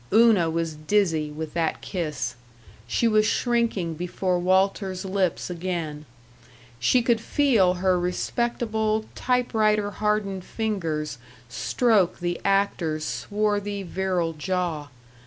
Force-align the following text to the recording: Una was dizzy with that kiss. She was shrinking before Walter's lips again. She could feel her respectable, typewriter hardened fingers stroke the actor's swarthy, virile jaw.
Una 0.11 0.49
was 0.49 0.73
dizzy 0.73 1.29
with 1.29 1.53
that 1.53 1.79
kiss. 1.79 2.33
She 2.87 3.07
was 3.07 3.23
shrinking 3.23 3.93
before 3.93 4.39
Walter's 4.39 5.05
lips 5.05 5.51
again. 5.51 6.05
She 6.79 7.03
could 7.03 7.21
feel 7.21 7.75
her 7.75 7.99
respectable, 7.99 9.05
typewriter 9.13 9.91
hardened 9.91 10.43
fingers 10.43 11.19
stroke 11.49 12.19
the 12.19 12.41
actor's 12.43 13.05
swarthy, 13.05 13.83
virile 13.83 14.33
jaw. 14.33 14.87